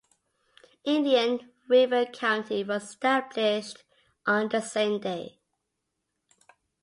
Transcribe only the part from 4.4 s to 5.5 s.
the same day.